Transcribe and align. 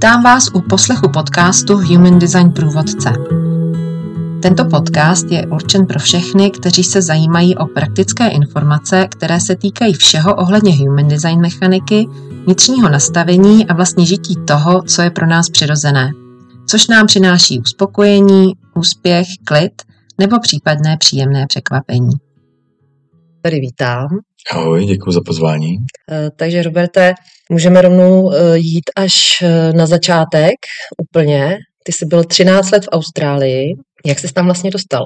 Vítám 0.00 0.22
vás 0.22 0.48
u 0.54 0.60
poslechu 0.60 1.08
podcastu 1.08 1.78
Human 1.78 2.18
Design 2.18 2.52
Průvodce. 2.52 3.12
Tento 4.42 4.64
podcast 4.64 5.30
je 5.30 5.46
určen 5.46 5.86
pro 5.86 5.98
všechny, 5.98 6.50
kteří 6.50 6.84
se 6.84 7.02
zajímají 7.02 7.56
o 7.56 7.66
praktické 7.66 8.28
informace, 8.28 9.08
které 9.10 9.40
se 9.40 9.56
týkají 9.56 9.94
všeho 9.94 10.34
ohledně 10.34 10.76
human 10.76 11.08
design 11.08 11.40
mechaniky, 11.40 12.06
vnitřního 12.44 12.88
nastavení 12.88 13.66
a 13.66 13.74
vlastně 13.74 14.06
žití 14.06 14.34
toho, 14.46 14.82
co 14.82 15.02
je 15.02 15.10
pro 15.10 15.26
nás 15.26 15.50
přirozené, 15.50 16.10
což 16.66 16.88
nám 16.88 17.06
přináší 17.06 17.60
uspokojení, 17.60 18.52
úspěch, 18.74 19.26
klid 19.44 19.82
nebo 20.18 20.38
případné 20.38 20.96
příjemné 20.96 21.46
překvapení. 21.46 22.12
Tady 23.42 23.60
vítám. 23.60 24.08
Ahoj, 24.50 24.84
děkuji 24.84 25.12
za 25.12 25.20
pozvání. 25.26 25.76
Eh, 26.10 26.30
takže 26.36 26.62
Roberte, 26.62 27.14
můžeme 27.50 27.82
rovnou 27.82 28.32
eh, 28.32 28.58
jít 28.58 28.90
až 28.96 29.42
eh, 29.42 29.72
na 29.72 29.86
začátek 29.86 30.54
úplně. 31.02 31.58
Ty 31.84 31.92
jsi 31.92 32.06
byl 32.06 32.24
13 32.24 32.70
let 32.70 32.84
v 32.84 32.88
Austrálii. 32.92 33.66
Jak 34.06 34.18
jsi 34.18 34.32
tam 34.32 34.44
vlastně 34.44 34.70
dostal? 34.70 35.04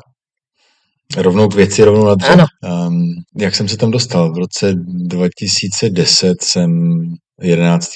Rovnou 1.16 1.48
k 1.48 1.54
věci, 1.54 1.84
rovnou 1.84 2.04
na 2.04 2.14
dřev. 2.14 2.30
Ano. 2.30 2.44
Um, 2.86 3.12
jak 3.38 3.54
jsem 3.54 3.68
se 3.68 3.76
tam 3.76 3.90
dostal? 3.90 4.32
V 4.32 4.38
roce 4.38 4.74
2010 4.74 6.42
jsem 6.42 7.00
11. 7.42 7.90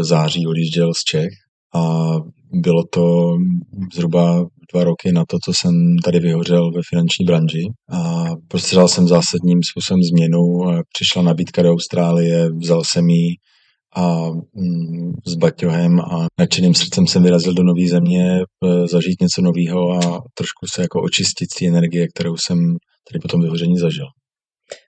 září 0.00 0.46
odjížděl 0.46 0.94
z 0.94 1.04
Čech 1.04 1.28
a 1.74 2.12
bylo 2.52 2.84
to 2.84 3.36
zhruba 3.94 4.46
dva 4.72 4.84
roky 4.84 5.12
na 5.12 5.24
to, 5.28 5.38
co 5.44 5.52
jsem 5.54 5.72
tady 6.04 6.20
vyhořel 6.20 6.72
ve 6.72 6.80
finanční 6.90 7.24
branži 7.24 7.62
a 7.92 8.24
prostředal 8.48 8.88
jsem 8.88 9.08
zásadním 9.08 9.60
způsobem 9.70 10.02
změnu. 10.02 10.42
Přišla 10.94 11.22
nabídka 11.22 11.62
do 11.62 11.72
Austrálie, 11.72 12.48
vzal 12.62 12.84
jsem 12.84 13.08
ji 13.08 13.28
a 13.96 14.30
mm, 14.54 15.12
s 15.26 15.34
baťohem 15.34 16.00
a 16.00 16.26
nadšeným 16.40 16.74
srdcem 16.74 17.06
jsem 17.06 17.22
vyrazil 17.22 17.54
do 17.54 17.62
nové 17.62 17.88
země, 17.88 18.40
e, 18.40 18.88
zažít 18.88 19.20
něco 19.20 19.42
nového 19.42 19.90
a 19.92 20.00
trošku 20.34 20.66
se 20.74 20.82
jako 20.82 21.02
očistit 21.02 21.52
z 21.52 21.58
té 21.58 21.66
energie, 21.66 22.08
kterou 22.08 22.36
jsem 22.36 22.58
tady 23.08 23.20
po 23.22 23.28
tom 23.28 23.42
vyhoření 23.42 23.78
zažil. 23.78 24.06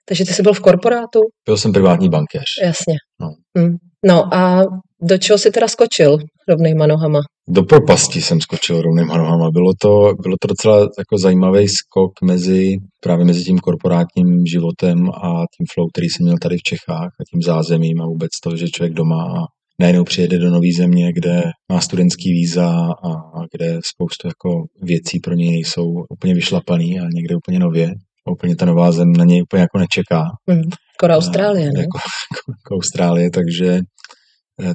Takže 0.07 0.25
ty 0.25 0.33
jsi 0.33 0.43
byl 0.43 0.53
v 0.53 0.59
korporátu? 0.59 1.19
Byl 1.45 1.57
jsem 1.57 1.73
privátní 1.73 2.09
bankéř. 2.09 2.43
Jasně. 2.63 2.95
No. 3.21 3.29
Hmm. 3.57 3.75
no 4.05 4.33
a 4.33 4.63
do 5.01 5.17
čeho 5.17 5.37
jsi 5.37 5.51
teda 5.51 5.67
skočil 5.67 6.17
rovnýma 6.49 6.87
nohama? 6.87 7.19
Do 7.49 7.63
propasti 7.63 8.21
jsem 8.21 8.41
skočil 8.41 8.81
rovnýma 8.81 9.17
nohama. 9.17 9.51
Bylo 9.51 9.71
to, 9.81 10.13
bylo 10.21 10.35
to 10.41 10.47
docela 10.47 10.79
jako 10.79 11.17
zajímavý 11.19 11.67
skok 11.67 12.11
mezi, 12.23 12.75
právě 13.03 13.25
mezi 13.25 13.43
tím 13.43 13.59
korporátním 13.59 14.45
životem 14.45 15.09
a 15.09 15.29
tím 15.29 15.65
flow, 15.73 15.87
který 15.93 16.09
jsem 16.09 16.23
měl 16.25 16.37
tady 16.41 16.57
v 16.57 16.63
Čechách 16.63 17.09
a 17.19 17.23
tím 17.31 17.41
zázemím 17.41 18.01
a 18.01 18.05
vůbec 18.05 18.29
to, 18.43 18.55
že 18.55 18.67
člověk 18.67 18.93
doma 18.93 19.23
a 19.23 19.41
najednou 19.79 20.03
přijede 20.03 20.37
do 20.37 20.49
nové 20.49 20.67
země, 20.77 21.13
kde 21.13 21.43
má 21.71 21.81
studentský 21.81 22.31
víza 22.31 22.69
a, 23.03 23.09
kde 23.53 23.79
spoustu 23.85 24.27
jako 24.27 24.49
věcí 24.81 25.19
pro 25.19 25.33
něj 25.33 25.63
jsou 25.63 25.85
úplně 26.09 26.33
vyšlapaný 26.33 26.99
a 26.99 27.03
někde 27.13 27.35
úplně 27.35 27.59
nově. 27.59 27.91
A 28.27 28.31
úplně 28.31 28.55
ta 28.55 28.65
nová 28.65 28.91
zem 28.91 29.11
na 29.13 29.25
něj 29.25 29.41
úplně 29.41 29.61
jako 29.61 29.77
nečeká. 29.77 30.23
Mm, 30.47 30.57
jako 30.57 31.15
Austrálie, 31.15 31.65
ne? 31.65 31.79
Jako, 31.79 31.97
jako, 31.97 32.51
jako 32.51 32.75
Austrálie, 32.75 33.31
takže 33.31 33.79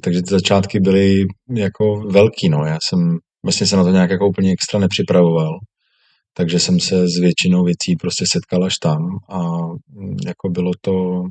takže 0.03 0.23
ty 0.23 0.31
začátky 0.31 0.81
byly 0.81 1.25
jako 1.57 1.85
velký, 2.11 2.49
no. 2.49 2.65
Já 2.67 2.79
jsem 2.89 3.19
vlastně 3.45 3.67
se 3.67 3.77
na 3.77 3.85
to 3.85 3.91
nějak 3.91 4.11
jako 4.11 4.29
úplně 4.29 4.53
extra 4.53 4.81
nepřipravoval, 4.81 5.59
takže 6.37 6.59
jsem 6.59 6.81
se 6.81 7.09
s 7.09 7.21
většinou 7.21 7.65
věcí 7.65 7.97
prostě 8.01 8.25
setkal 8.29 8.65
až 8.65 8.79
tam 8.79 8.99
a 9.31 9.39
mm, 9.89 10.17
jako 10.27 10.49
bylo 10.51 10.71
to, 10.81 11.23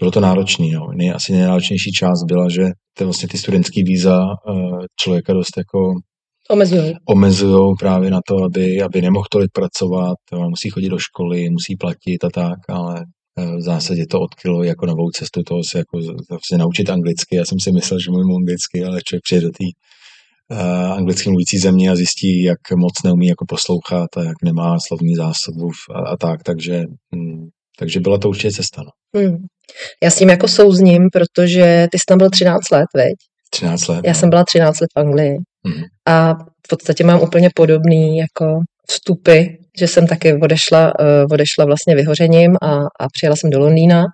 bylo 0.00 0.10
to 0.10 0.20
náročný, 0.20 0.70
no. 0.70 0.86
Nej, 0.96 1.10
asi 1.10 1.32
nejnáročnější 1.32 1.92
část 1.92 2.24
byla, 2.24 2.48
že 2.48 2.62
ty 2.98 3.04
vlastně 3.04 3.28
ty 3.28 3.38
studentský 3.38 3.82
víza 3.82 4.20
eh, 4.20 4.52
člověka 5.00 5.32
dost 5.32 5.56
jako 5.58 5.78
Omezují. 6.50 6.94
Omezují 7.08 7.74
právě 7.78 8.10
na 8.10 8.20
to, 8.28 8.44
aby, 8.44 8.82
aby 8.82 9.02
nemohl 9.02 9.26
tolik 9.30 9.50
pracovat, 9.52 10.16
musí 10.48 10.70
chodit 10.70 10.88
do 10.88 10.98
školy, 10.98 11.50
musí 11.50 11.76
platit 11.76 12.24
a 12.24 12.30
tak, 12.30 12.58
ale 12.68 12.94
Eh, 12.94 13.21
v 13.36 13.60
zásadě 13.60 14.06
to 14.06 14.20
odkrylo 14.20 14.62
jako 14.62 14.86
novou 14.86 15.10
cestu 15.10 15.42
toho 15.42 15.64
se 15.64 15.78
jako 15.78 15.98
se 16.48 16.58
naučit 16.58 16.90
anglicky. 16.90 17.36
Já 17.36 17.44
jsem 17.44 17.60
si 17.60 17.72
myslel, 17.72 18.00
že 18.00 18.10
mluvím 18.10 18.36
anglicky, 18.36 18.84
ale 18.84 19.00
člověk 19.02 19.22
přijde 19.22 19.40
do 19.40 19.50
té 19.50 19.64
uh, 20.50 20.92
anglicky 20.92 21.30
mluvící 21.30 21.58
země 21.58 21.90
a 21.90 21.96
zjistí, 21.96 22.42
jak 22.42 22.58
moc 22.76 22.92
neumí 23.04 23.26
jako 23.26 23.44
poslouchat 23.48 24.16
a 24.16 24.22
jak 24.22 24.36
nemá 24.44 24.76
slovní 24.86 25.14
zásobu 25.14 25.70
a, 25.94 25.98
a 25.98 26.16
tak, 26.16 26.42
takže, 26.42 26.84
hm, 27.14 27.48
takže 27.78 28.00
byla 28.00 28.18
to 28.18 28.28
určitě 28.28 28.50
cesta. 28.50 28.82
No. 28.82 29.20
Hmm. 29.20 29.36
Já 30.02 30.10
s 30.10 30.18
tím 30.18 30.28
jako 30.28 30.48
souzním, 30.48 31.08
protože 31.12 31.86
ty 31.92 31.98
jsi 31.98 32.04
tam 32.08 32.18
byl 32.18 32.30
13 32.30 32.70
let, 32.70 32.86
veď? 32.96 33.14
13 33.50 33.88
let. 33.88 34.00
Já 34.04 34.12
no. 34.12 34.18
jsem 34.18 34.30
byla 34.30 34.44
13 34.44 34.80
let 34.80 34.90
v 34.96 35.00
Anglii 35.00 35.36
hmm. 35.66 35.82
a 36.06 36.34
v 36.34 36.68
podstatě 36.68 37.04
mám 37.04 37.20
úplně 37.20 37.50
podobný 37.54 38.18
jako 38.18 38.60
vstupy, 38.88 39.44
že 39.78 39.88
jsem 39.88 40.06
taky 40.06 40.34
odešla, 40.34 40.92
uh, 41.00 41.06
odešla 41.32 41.64
vlastně 41.64 41.94
vyhořením 41.94 42.56
a, 42.62 42.74
a 43.00 43.08
přijela 43.12 43.36
jsem 43.36 43.50
do 43.50 43.58
Londýna 43.58 44.04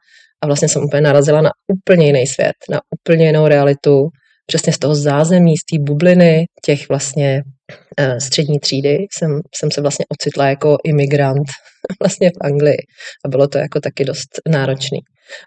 a 0.42 0.46
vlastně 0.46 0.69
jsem 0.69 0.84
úplně 0.84 1.02
narazila 1.02 1.41
na 1.41 1.50
úplně 1.72 2.06
jiný 2.06 2.26
svět, 2.26 2.56
na 2.70 2.80
úplně 3.00 3.26
jinou 3.26 3.46
realitu, 3.46 4.08
přesně 4.47 4.72
z 4.72 4.78
toho 4.78 4.94
zázemí, 4.94 5.54
z 5.56 5.64
té 5.64 5.82
bubliny 5.82 6.44
těch 6.64 6.88
vlastně 6.88 7.42
uh, 8.00 8.18
střední 8.18 8.58
třídy 8.58 8.97
jsem, 9.12 9.41
jsem 9.54 9.70
se 9.70 9.80
vlastně 9.80 10.04
ocitla 10.08 10.48
jako 10.48 10.76
imigrant 10.84 11.48
vlastně 12.02 12.30
v 12.30 12.47
Anglii 12.47 12.78
a 13.24 13.28
bylo 13.28 13.48
to 13.48 13.58
jako 13.58 13.80
taky 13.80 14.04
dost 14.04 14.28
náročný. 14.48 14.98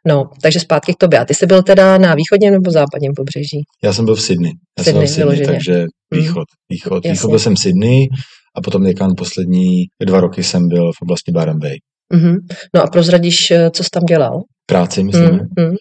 No, 0.07 0.23
takže 0.41 0.59
zpátky 0.59 0.94
k 0.94 0.97
tobě. 0.97 1.19
A 1.19 1.25
ty 1.25 1.33
jsi 1.33 1.45
byl 1.45 1.63
teda 1.63 1.97
na 1.97 2.16
východním 2.16 2.53
nebo 2.53 2.71
západním 2.71 3.11
pobřeží? 3.16 3.61
Já 3.83 3.94
jsem 3.94 4.05
byl 4.05 4.16
v 4.16 4.21
Sydney. 4.21 4.51
Já 4.77 4.83
Sydney, 4.83 5.07
jsem 5.07 5.23
byl 5.23 5.31
v 5.31 5.38
Sydney, 5.38 5.55
takže 5.55 5.73
mhm. 5.73 6.21
východ. 6.21 6.45
Východ. 6.69 7.05
Východ 7.05 7.29
byl 7.29 7.39
jsem 7.39 7.55
v 7.55 7.59
Sydney 7.59 8.07
a 8.56 8.62
potom 8.62 8.84
někam 8.84 9.16
poslední 9.16 9.84
dva 10.06 10.19
roky 10.22 10.44
jsem 10.44 10.67
byl 10.67 10.91
v 10.91 11.01
oblasti 11.01 11.31
Byron 11.31 11.59
Bay. 11.59 11.78
Mm-hmm. 12.13 12.38
No 12.75 12.84
a 12.84 12.88
prozradíš, 12.88 13.51
eh, 13.51 13.69
co 13.73 13.84
jsi 13.84 13.89
tam 13.94 14.03
dělal? 14.03 14.41
Práci, 14.66 15.03
myslím. 15.03 15.29
Mm-hmm. 15.29 15.75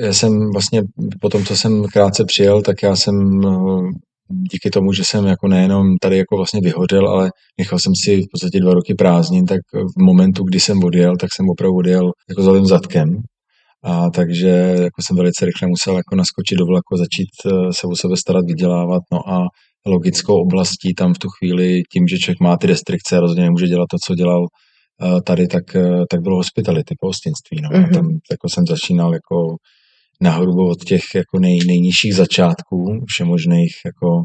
Já 0.00 0.12
jsem 0.12 0.50
vlastně 0.52 0.82
po 1.20 1.28
tom, 1.28 1.44
co 1.44 1.56
jsem 1.56 1.84
krátce 1.84 2.24
přijel, 2.24 2.62
tak 2.62 2.82
já 2.82 2.96
jsem 2.96 3.40
eh, 3.44 3.90
díky 4.52 4.70
tomu, 4.70 4.92
že 4.92 5.04
jsem 5.04 5.26
jako 5.26 5.48
nejenom 5.48 5.86
tady 6.02 6.18
jako 6.18 6.36
vlastně 6.36 6.60
vyhořel, 6.60 7.08
ale 7.08 7.30
nechal 7.58 7.78
jsem 7.78 7.92
si 8.04 8.22
v 8.22 8.26
podstatě 8.32 8.60
dva 8.60 8.74
roky 8.74 8.94
prázdnin, 8.94 9.46
tak 9.46 9.60
v 9.72 10.02
momentu, 10.02 10.44
kdy 10.44 10.60
jsem 10.60 10.84
odjel, 10.84 11.16
tak 11.16 11.30
jsem 11.34 11.48
opravdu 11.48 11.76
odjel 11.76 12.12
jako 12.28 12.42
za 12.42 12.64
zadkem. 12.64 13.08
A 13.84 14.10
takže 14.10 14.48
jako 14.82 15.02
jsem 15.02 15.16
velice 15.16 15.46
rychle 15.46 15.68
musel 15.68 15.96
jako 15.96 16.16
naskočit 16.16 16.58
do 16.58 16.66
vlaku, 16.66 16.96
začít 16.96 17.28
eh, 17.46 17.72
se 17.72 17.86
o 17.86 17.96
sebe 17.96 18.16
starat, 18.16 18.44
vydělávat. 18.46 19.02
No 19.12 19.28
a 19.28 19.46
logickou 19.86 20.40
oblastí 20.40 20.94
tam 20.94 21.14
v 21.14 21.18
tu 21.18 21.28
chvíli, 21.28 21.82
tím, 21.92 22.06
že 22.06 22.18
člověk 22.18 22.40
má 22.40 22.56
ty 22.56 22.66
restrikce 22.66 23.16
a 23.16 23.20
rozhodně 23.20 23.44
nemůže 23.44 23.66
dělat 23.66 23.86
to, 23.90 23.96
co 24.06 24.14
dělal 24.14 24.46
eh, 24.46 25.22
tady, 25.22 25.46
tak, 25.46 25.76
eh, 25.76 26.04
tak 26.10 26.20
bylo 26.20 26.36
hospitality, 26.36 26.94
pohostinství. 27.00 27.60
No. 27.62 27.68
Mm-hmm. 27.68 27.94
Tam 27.94 28.06
jako 28.30 28.48
jsem 28.48 28.66
začínal 28.66 29.14
jako 29.14 29.36
nahrubo 30.20 30.68
od 30.68 30.84
těch 30.84 31.02
jako 31.14 31.38
nej, 31.38 31.58
nejnižších 31.66 32.14
začátků, 32.14 33.04
všemožných 33.06 33.72
jako 33.84 34.24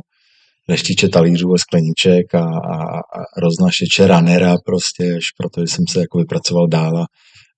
leštíče 0.70 1.10
talířů 1.10 1.54
a 1.54 1.58
skleníček 1.58 2.36
a, 2.36 2.44
a, 2.44 2.78
a 3.18 3.20
roznašeče 3.42 4.08
ranera 4.08 4.56
prostě, 4.66 5.04
až 5.18 5.26
protože 5.38 5.68
jsem 5.68 5.86
se 5.90 6.00
jako 6.00 6.18
vypracoval 6.18 6.68
dál 6.68 6.98
a 6.98 7.06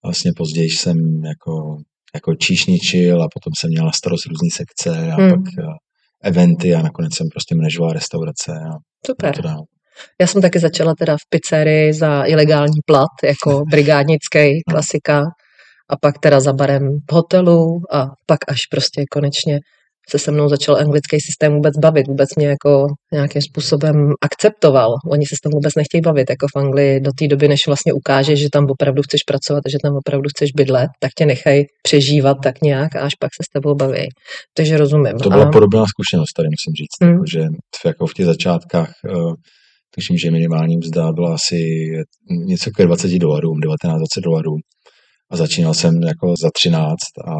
vlastně 0.06 0.32
později 0.38 0.70
jsem 0.70 0.98
jako, 1.26 1.78
jako 2.16 2.36
číšničil 2.36 3.24
a 3.24 3.28
potom 3.34 3.52
jsem 3.58 3.70
měl 3.70 3.86
na 3.86 3.92
starost 3.92 4.26
různé 4.26 4.50
sekce 4.52 5.12
a 5.12 5.22
mm. 5.22 5.30
pak 5.30 5.40
a, 5.40 5.72
eventy 6.24 6.76
a 6.76 6.82
nakonec 6.82 7.16
jsem 7.16 7.28
prostě 7.34 7.56
manažoval 7.56 7.94
restaurace. 7.94 8.52
A 8.52 8.78
Super. 9.08 9.42
To 9.42 9.50
Já 10.22 10.28
jsem 10.28 10.42
taky 10.42 10.60
začala 10.60 10.94
teda 11.00 11.18
v 11.18 11.30
pizzerii 11.30 11.94
za 11.94 12.24
ilegální 12.26 12.80
plat, 12.86 13.12
jako 13.24 13.64
brigádnický 13.72 14.62
klasika, 14.70 15.24
a 15.90 15.98
pak 16.02 16.20
teda 16.20 16.40
za 16.40 16.54
barem 16.54 17.00
v 17.10 17.14
hotelu 17.14 17.82
a 17.92 18.06
pak 18.26 18.40
až 18.48 18.60
prostě 18.72 19.04
konečně 19.12 19.60
se 20.10 20.20
se 20.20 20.32
mnou 20.32 20.50
začal 20.50 20.76
anglický 20.76 21.18
systém 21.22 21.54
vůbec 21.54 21.78
bavit, 21.78 22.08
vůbec 22.08 22.30
mě 22.36 22.48
jako 22.48 22.88
nějakým 23.14 23.42
způsobem 23.42 23.96
akceptoval. 24.22 24.90
Oni 25.12 25.26
se 25.26 25.36
s 25.36 25.40
tom 25.40 25.52
vůbec 25.52 25.76
nechtějí 25.76 26.02
bavit, 26.02 26.30
jako 26.30 26.48
v 26.56 26.60
Anglii 26.60 27.00
do 27.00 27.12
té 27.20 27.28
doby, 27.28 27.48
než 27.48 27.68
vlastně 27.68 27.94
ukážeš, 27.94 28.40
že 28.40 28.48
tam 28.52 28.66
opravdu 28.70 29.02
chceš 29.02 29.24
pracovat 29.24 29.62
a 29.66 29.70
že 29.70 29.78
tam 29.84 29.96
opravdu 29.96 30.30
chceš 30.30 30.52
bydlet, 30.52 30.90
tak 31.00 31.12
tě 31.18 31.26
nechají 31.26 31.66
přežívat 31.84 32.38
tak 32.44 32.62
nějak 32.62 32.96
a 32.96 33.00
až 33.02 33.16
pak 33.16 33.30
se 33.38 33.44
s 33.44 33.50
tebou 33.54 33.76
baví. 33.76 34.08
Takže 34.54 34.78
rozumím. 34.78 35.18
To 35.18 35.30
byla 35.30 35.46
a... 35.46 35.52
podobná 35.52 35.86
zkušenost, 35.86 36.34
tady 36.34 36.48
musím 36.50 36.74
říct, 36.74 36.98
mm. 37.02 37.10
jako, 37.10 37.24
že 37.34 37.48
jako 37.86 38.08
v 38.08 38.14
těch 38.14 38.26
začátkách 38.26 38.92
uh, 39.16 39.34
tuším, 39.96 40.18
že 40.18 40.32
minimální 40.32 40.78
mzda 40.78 41.12
byla 41.12 41.34
asi 41.34 41.90
něco 42.30 42.70
k 42.72 42.84
20 42.86 43.12
dolarů, 43.20 43.50
19-20 43.52 44.04
dolarů. 44.24 44.56
A 45.32 45.38
začínal 45.38 45.74
jsem 45.74 46.04
jako 46.04 46.34
za 46.42 46.50
13 46.54 46.96
a 47.28 47.34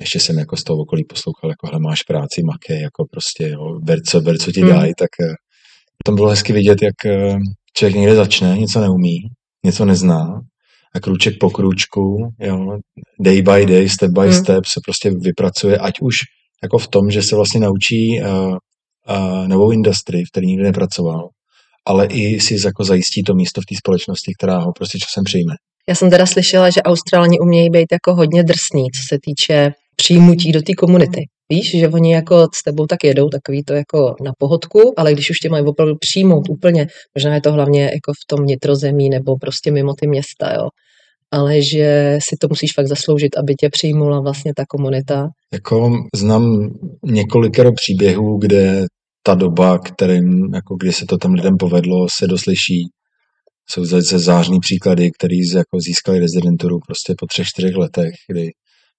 ještě 0.00 0.20
jsem 0.20 0.38
jako 0.38 0.56
z 0.56 0.64
toho 0.64 0.78
okolí 0.78 1.04
poslouchal, 1.04 1.50
jako 1.50 1.66
hele, 1.66 1.80
máš 1.80 2.02
práci, 2.02 2.42
makej, 2.42 2.82
jako 2.82 3.04
prostě, 3.10 3.48
jo, 3.48 3.80
ber, 3.82 3.98
co, 4.02 4.20
ber, 4.20 4.38
co 4.38 4.52
ti 4.52 4.60
hmm. 4.60 4.70
dají, 4.70 4.92
tak 4.98 5.08
eh, 5.20 5.34
tam 6.04 6.14
bylo 6.14 6.28
hezky 6.28 6.52
vidět, 6.52 6.82
jak 6.82 7.06
eh, 7.06 7.38
člověk 7.76 7.96
někde 7.96 8.14
začne, 8.14 8.58
něco 8.58 8.80
neumí, 8.80 9.18
něco 9.64 9.84
nezná 9.84 10.40
a 10.94 11.00
krůček 11.00 11.34
po 11.40 11.50
krůčku, 11.50 12.16
jo, 12.40 12.78
day 13.20 13.42
by 13.42 13.66
day, 13.66 13.88
step 13.88 14.10
by 14.10 14.20
hmm. 14.20 14.32
step 14.32 14.64
se 14.64 14.80
prostě 14.84 15.10
vypracuje, 15.10 15.78
ať 15.78 15.94
už 16.00 16.16
jako 16.62 16.78
v 16.78 16.88
tom, 16.88 17.10
že 17.10 17.22
se 17.22 17.36
vlastně 17.36 17.60
naučí 17.60 18.20
uh, 18.20 18.56
uh, 19.16 19.48
novou 19.48 19.70
industrii, 19.70 20.24
v 20.24 20.30
které 20.30 20.46
nikdy 20.46 20.64
nepracoval, 20.64 21.28
ale 21.86 22.06
i 22.06 22.40
si 22.40 22.56
jako 22.64 22.84
zajistí 22.84 23.22
to 23.22 23.34
místo 23.34 23.60
v 23.60 23.64
té 23.64 23.74
společnosti, 23.78 24.32
která 24.38 24.58
ho 24.58 24.72
prostě 24.72 24.98
časem 24.98 25.24
přijme. 25.24 25.54
Já 25.88 25.94
jsem 25.94 26.10
teda 26.10 26.26
slyšela, 26.26 26.70
že 26.70 26.82
Australani 26.82 27.38
umějí 27.40 27.70
být 27.70 27.86
jako 27.92 28.14
hodně 28.14 28.42
drsní, 28.42 28.82
co 28.82 29.02
se 29.08 29.18
týče 29.22 29.72
přijmutí 30.02 30.52
do 30.52 30.62
té 30.62 30.72
komunity. 30.74 31.20
Víš, 31.52 31.70
že 31.70 31.88
oni 31.88 32.12
jako 32.12 32.46
s 32.54 32.62
tebou 32.62 32.86
tak 32.86 33.04
jedou, 33.04 33.28
takový 33.28 33.64
to 33.64 33.72
jako 33.74 34.14
na 34.24 34.32
pohodku, 34.38 34.80
ale 34.96 35.12
když 35.12 35.30
už 35.30 35.38
tě 35.38 35.48
mají 35.48 35.64
opravdu 35.64 35.94
přijmout 36.00 36.48
úplně, 36.50 36.86
možná 37.14 37.34
je 37.34 37.40
to 37.40 37.52
hlavně 37.52 37.82
jako 37.82 38.12
v 38.12 38.26
tom 38.26 38.46
nitrozemí 38.46 39.08
nebo 39.08 39.36
prostě 39.36 39.70
mimo 39.70 39.94
ty 39.94 40.06
města, 40.06 40.54
jo, 40.54 40.68
ale 41.30 41.62
že 41.62 42.18
si 42.22 42.36
to 42.36 42.46
musíš 42.48 42.72
fakt 42.74 42.86
zasloužit, 42.86 43.38
aby 43.38 43.54
tě 43.54 43.68
přijmula 43.68 44.20
vlastně 44.20 44.52
ta 44.56 44.64
komunita. 44.68 45.28
Jako 45.52 45.92
znám 46.16 46.70
několikero 47.04 47.72
příběhů, 47.72 48.38
kde 48.38 48.84
ta 49.22 49.34
doba, 49.34 49.78
kterým, 49.78 50.54
jako 50.54 50.76
kdy 50.80 50.92
se 50.92 51.06
to 51.06 51.18
tam 51.18 51.32
lidem 51.32 51.56
povedlo, 51.56 52.06
se 52.10 52.26
doslyší. 52.26 52.88
Jsou 53.70 53.84
zase 53.84 54.18
zářný 54.18 54.60
příklady, 54.60 55.10
který 55.18 55.38
jako 55.54 55.80
získali 55.80 56.18
rezidenturu 56.18 56.78
prostě 56.86 57.14
po 57.18 57.26
třech, 57.26 57.46
čtyřech 57.46 57.74
letech, 57.74 58.12
kdy 58.28 58.50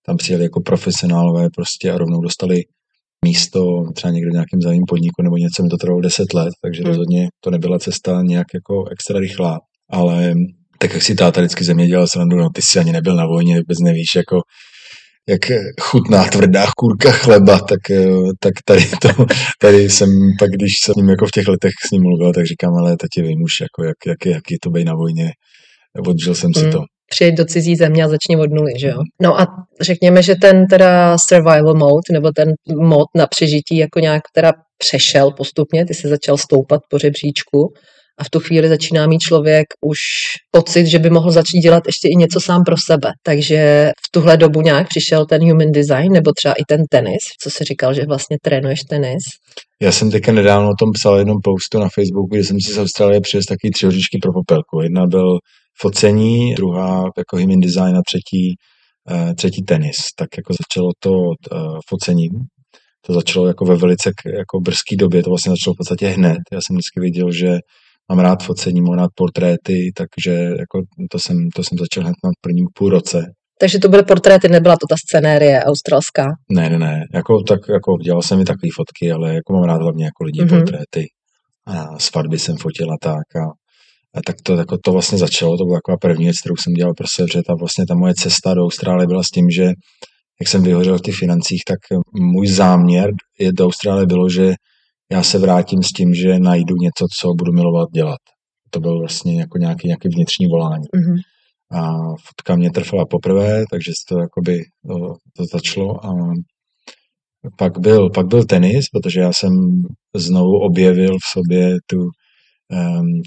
tam 0.06 0.18
přijeli 0.18 0.44
jako 0.44 0.62
profesionálové 0.62 1.48
prostě 1.56 1.92
a 1.92 1.98
rovnou 1.98 2.22
dostali 2.22 2.62
místo 3.26 3.84
třeba 3.96 4.12
někde 4.12 4.30
v 4.30 4.34
nějakém 4.34 4.62
zájemním 4.62 4.86
podniku 4.88 5.22
nebo 5.22 5.38
něco, 5.38 5.64
mi 5.64 5.70
to 5.70 5.78
trvalo 5.78 6.02
deset 6.02 6.34
let, 6.34 6.54
takže 6.62 6.82
hmm. 6.82 6.88
rozhodně 6.88 7.28
to 7.44 7.52
nebyla 7.52 7.80
cesta 7.80 8.22
nějak 8.22 8.48
jako 8.54 8.86
extra 8.92 9.20
rychlá, 9.20 9.60
ale 9.92 10.34
tak 10.80 10.94
jak 10.94 11.04
si 11.04 11.16
táta 11.16 11.42
vždycky 11.42 11.64
země 11.64 11.88
dělal 11.88 12.08
srandu, 12.08 12.38
no 12.38 12.50
ty 12.54 12.62
jsi 12.62 12.80
ani 12.80 12.92
nebyl 12.92 13.16
na 13.16 13.26
vojně, 13.26 13.56
vůbec 13.56 13.80
nevíš, 13.80 14.16
jako 14.16 14.42
jak 15.30 15.42
chutná 15.82 16.24
tvrdá 16.24 16.66
kůrka 16.78 17.12
chleba, 17.12 17.60
tak, 17.60 17.92
eh, 17.92 18.06
tak 18.40 18.54
tady, 18.66 18.90
to, 19.02 19.26
tady 19.60 19.90
jsem, 19.90 20.10
pak 20.40 20.50
když 20.50 20.72
jsem 20.84 20.94
ním 20.98 21.10
jako 21.10 21.26
v 21.26 21.32
těch 21.32 21.48
letech 21.48 21.72
s 21.88 21.92
ním 21.92 22.02
mluvil, 22.02 22.34
tak 22.34 22.46
říkám, 22.46 22.74
ale 22.74 22.98
tati 22.98 23.22
vím 23.22 23.42
už, 23.42 23.52
jako 23.62 23.84
jak, 23.84 23.98
jak, 24.08 24.26
jak 24.26 24.52
je 24.52 24.58
to 24.64 24.70
být 24.70 24.86
na 24.86 24.96
vojně, 24.96 25.32
odžil 26.08 26.36
jsem 26.36 26.54
si 26.54 26.62
hmm. 26.62 26.72
to. 26.72 26.80
Přijeď 27.12 27.36
do 27.36 27.46
cizí 27.46 27.76
země 27.76 28.04
a 28.04 28.08
začni 28.08 28.38
od 28.38 28.50
nuly, 28.52 28.72
že 28.80 28.88
jo? 28.88 28.98
No 29.22 29.42
a 29.42 29.48
řekněme, 29.82 30.24
že 30.24 30.36
ten 30.36 30.68
teda 30.68 31.18
survival 31.30 31.74
mode, 31.76 32.12
nebo 32.12 32.32
ten 32.32 32.50
mod 32.82 33.08
na 33.16 33.28
přežití 33.28 33.78
jako 33.78 34.00
nějak 34.00 34.22
teda 34.36 34.52
přešel 34.78 35.32
postupně, 35.32 35.86
ty 35.86 35.94
se 35.94 36.08
začal 36.08 36.38
stoupat 36.38 36.82
po 36.90 36.98
řebříčku 36.98 37.60
a 38.20 38.24
v 38.24 38.30
tu 38.30 38.40
chvíli 38.40 38.70
začíná 38.70 39.08
mít 39.08 39.20
člověk 39.20 39.66
už 39.86 39.98
pocit, 40.52 40.86
že 40.88 41.00
by 41.00 41.10
mohl 41.10 41.32
začít 41.32 41.60
dělat 41.60 41.84
ještě 41.88 42.08
i 42.08 42.16
něco 42.16 42.40
sám 42.40 42.64
pro 42.64 42.76
sebe. 42.86 43.12
Takže 43.24 43.90
v 44.08 44.12
tuhle 44.12 44.38
dobu 44.38 44.62
nějak 44.62 44.88
přišel 44.88 45.26
ten 45.26 45.42
human 45.42 45.72
design 45.72 46.12
nebo 46.14 46.32
třeba 46.38 46.54
i 46.54 46.64
ten 46.68 46.82
tenis, 46.90 47.24
co 47.44 47.50
se 47.50 47.64
říkal, 47.64 47.94
že 47.94 48.02
vlastně 48.08 48.38
trénuješ 48.42 48.80
tenis. 48.90 49.24
Já 49.82 49.92
jsem 49.92 50.12
teďka 50.12 50.32
nedávno 50.32 50.70
o 50.70 50.80
tom 50.80 50.90
psal 50.94 51.18
jednom 51.18 51.38
postu 51.44 51.80
na 51.80 51.90
Facebooku, 51.96 52.28
kde 52.32 52.44
jsem 52.44 52.58
si 52.66 52.74
z 52.74 52.78
Austrálie 52.78 53.22
přivez 53.22 53.46
taky 53.46 53.70
tři 53.76 53.88
pro 54.22 54.34
popelku. 54.34 54.82
Jedna 54.84 55.08
byl 55.08 55.38
focení, 55.82 56.56
druhá 56.56 57.04
jako 57.18 57.38
human 57.38 57.60
design 57.60 57.98
a 57.98 58.02
třetí, 58.08 58.56
uh, 59.12 59.34
třetí 59.34 59.64
tenis. 59.64 59.98
Tak 60.18 60.30
jako 60.38 60.54
začalo 60.54 60.92
to 61.00 61.12
uh, 61.12 61.80
focením. 61.90 62.32
To 63.06 63.14
začalo 63.14 63.48
jako 63.48 63.66
ve 63.66 63.76
velice 63.76 64.12
jako 64.26 64.60
brzký 64.60 64.96
době, 64.96 65.24
to 65.24 65.30
vlastně 65.30 65.50
začalo 65.50 65.74
v 65.74 65.78
podstatě 65.78 66.08
hned. 66.08 66.38
Já 66.52 66.60
jsem 66.62 66.76
vždycky 66.76 67.00
viděl, 67.00 67.32
že 67.32 67.58
mám 68.10 68.20
rád 68.20 68.44
focení, 68.44 68.82
mám 68.82 68.98
rád 68.98 69.10
portréty, 69.16 69.92
takže 69.96 70.32
jako 70.34 70.82
to, 71.12 71.20
jsem, 71.20 71.50
to 71.56 71.64
jsem 71.64 71.78
začal 71.78 72.04
hned 72.04 72.16
na 72.24 72.32
prvním 72.42 72.66
půl 72.74 72.90
roce. 72.90 73.26
Takže 73.60 73.80
to 73.80 73.90
byly 73.90 74.04
portréty, 74.04 74.48
nebyla 74.48 74.76
to 74.76 74.88
ta 74.90 74.96
scenérie 74.98 75.64
australská? 75.64 76.26
Ne, 76.52 76.70
ne, 76.70 76.80
ne. 76.80 77.04
Jako, 77.14 77.44
tak, 77.44 77.60
jako 77.70 77.98
dělal 78.04 78.22
jsem 78.22 78.40
i 78.40 78.46
takové 78.46 78.70
fotky, 78.76 79.12
ale 79.12 79.34
jako 79.36 79.54
mám 79.54 79.64
rád 79.64 79.82
hlavně 79.82 80.06
jako 80.06 80.24
lidi 80.24 80.42
mm-hmm. 80.42 80.50
portréty. 80.50 81.08
A 81.68 82.00
svatby 82.00 82.40
jsem 82.40 82.58
fotil 82.58 82.92
a 82.92 82.98
tak. 83.02 83.36
A, 83.36 83.46
a 84.16 84.20
tak 84.26 84.36
to, 84.44 84.56
jako 84.56 84.78
to 84.84 84.92
vlastně 84.92 85.18
začalo, 85.18 85.58
to 85.58 85.66
byla 85.66 85.78
taková 85.78 85.98
první 86.02 86.26
věc, 86.26 86.40
kterou 86.40 86.56
jsem 86.56 86.74
dělal 86.74 86.94
pro 86.94 87.08
sebe, 87.08 87.28
že 87.34 87.42
ta 87.48 87.54
vlastně 87.60 87.86
ta 87.86 87.96
moje 87.96 88.14
cesta 88.14 88.54
do 88.54 88.64
Austrálie 88.64 89.08
byla 89.08 89.24
s 89.24 89.30
tím, 89.30 89.50
že 89.50 89.64
jak 90.42 90.48
jsem 90.48 90.64
vyhořel 90.64 90.98
v 90.98 91.02
těch 91.02 91.16
financích, 91.16 91.62
tak 91.68 91.80
můj 92.14 92.48
záměr 92.48 93.10
je 93.40 93.54
do 93.54 93.66
Austrálie 93.66 94.06
bylo, 94.06 94.30
že 94.30 94.54
já 95.12 95.24
se 95.24 95.40
vrátím 95.40 95.84
s 95.84 95.88
tím, 95.88 96.14
že 96.14 96.40
najdu 96.40 96.76
něco, 96.76 97.06
co 97.20 97.34
budu 97.34 97.52
milovat 97.54 97.90
dělat. 97.94 98.20
To 98.70 98.80
byl 98.80 99.00
vlastně 99.00 99.40
jako 99.40 99.58
nějaký, 99.58 99.88
nějaký 99.88 100.10
vnitřní 100.16 100.48
volání. 100.48 100.86
Mm-hmm. 100.86 101.18
A 101.80 101.92
fotka 102.28 102.56
mě 102.56 102.72
trfila 102.72 103.06
poprvé, 103.06 103.64
takže 103.72 103.92
to 104.10 104.20
jakoby 104.20 104.60
to, 104.88 105.14
to 105.38 105.46
začalo. 105.54 106.06
A 106.06 106.10
pak 107.58 107.80
byl, 107.80 108.10
pak 108.10 108.28
byl 108.28 108.44
tenis, 108.46 108.86
protože 108.90 109.20
já 109.20 109.34
jsem 109.34 109.52
znovu 110.16 110.60
objevil 110.60 111.18
v 111.18 111.32
sobě 111.32 111.78
tu, 111.88 111.98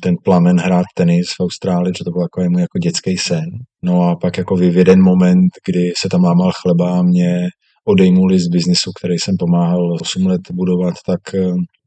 ten 0.03 0.15
plamen 0.25 0.59
hrát 0.59 0.85
tenis 0.95 1.27
v 1.39 1.43
Austrálii, 1.43 1.93
že 1.99 2.05
to 2.05 2.11
byl 2.11 2.23
jako 2.23 2.51
můj 2.51 2.61
jako 2.61 2.79
dětský 2.79 3.17
sen. 3.17 3.45
No 3.83 4.03
a 4.03 4.17
pak 4.17 4.39
jako 4.39 4.57
v 4.57 4.63
jeden 4.63 5.03
moment, 5.03 5.49
kdy 5.67 5.93
se 5.99 6.09
tam 6.09 6.25
lámal 6.25 6.53
chleba, 6.63 7.03
mě 7.03 7.49
odejmuli 7.89 8.39
z 8.41 8.49
biznisu, 8.49 8.91
který 8.99 9.19
jsem 9.19 9.35
pomáhal 9.39 9.93
8 10.03 10.27
let 10.27 10.41
budovat, 10.53 10.95
tak 11.07 11.21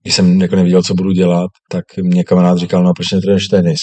když 0.03 0.15
jsem 0.15 0.41
jako 0.41 0.55
nevěděl, 0.55 0.83
co 0.83 0.93
budu 0.93 1.11
dělat, 1.11 1.49
tak 1.71 1.83
mě 2.01 2.23
kamarád 2.23 2.57
říkal, 2.57 2.83
no 2.83 2.93
proč 2.93 3.11
netrénuješ 3.11 3.47
tenis? 3.47 3.81